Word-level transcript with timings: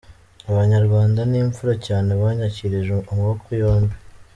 Abanyarwanda 0.51 1.19
ni 1.29 1.37
imfura 1.43 1.73
cyane, 1.87 2.09
banyakirije 2.21 2.93
amaboko 3.11 3.47
yombi. 3.61 3.95